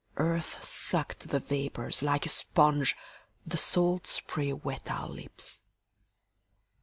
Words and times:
Earth 0.17 0.63
sucked 0.63 1.29
the 1.29 1.39
vapors 1.39 2.01
like 2.01 2.25
a 2.25 2.29
sponge, 2.29 2.95
The 3.45 3.55
salt 3.55 4.07
spray 4.07 4.51
wet 4.51 4.89
our 4.89 5.07
lips. 5.07 5.61